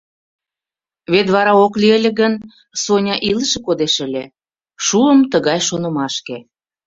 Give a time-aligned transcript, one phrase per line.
[1.11, 2.33] Вет вара ок лий ыле гын,
[2.83, 4.23] Соня илыше кодеш ыле–
[4.85, 6.37] шуым тыгай шонымашке.